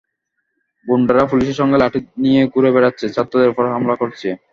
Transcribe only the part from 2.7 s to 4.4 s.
বেড়াচ্ছে, ছাত্রদের ওপর হামলা করছে।